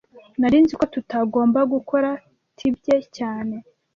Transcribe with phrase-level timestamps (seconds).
[0.39, 2.09] Nari nzi ko tutagomba gukora
[2.57, 3.55] tibye cyane